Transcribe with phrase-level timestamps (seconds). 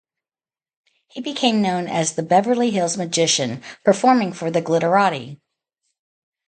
[1.09, 5.39] He became known as the "Beverly Hills Magician" performing for the Glitterati.